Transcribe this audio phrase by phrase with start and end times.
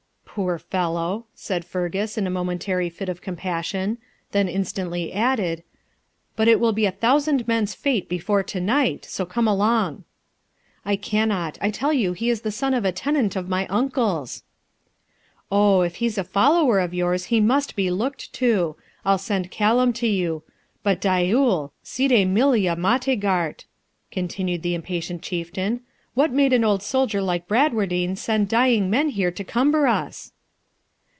[0.33, 3.97] 'Poor fellow!' said Fergus, in a momentary fit of compassion;
[4.31, 5.61] then instantly added,
[6.37, 10.05] 'But it will be a thousand men's fate before night; so come along.'
[10.85, 14.43] 'I cannot; I tell you he is a son of a tenant of my uncle's.'
[15.51, 19.91] 'O, if he's a follower of yours he must be looked to; I'll send Callum
[19.95, 20.43] to you;
[20.81, 21.73] but diaoul!
[21.83, 23.65] ceade millia mottigheart,'
[24.11, 25.81] continued the impatient Chieftain,
[26.13, 30.33] 'what made an old soldier like Bradwardine send dying men here to cumber us?'